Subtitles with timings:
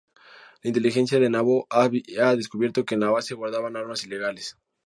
[0.63, 4.57] La inteligencia de Naboo había descubierto que en la base guardaban armas ilegales.